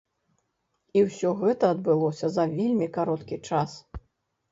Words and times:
І 0.99 1.03
ўсё 1.07 1.29
гэта 1.41 1.69
адбылося 1.73 2.29
за 2.37 2.45
вельмі 2.55 2.87
кароткі 2.97 3.39
час. 3.51 3.77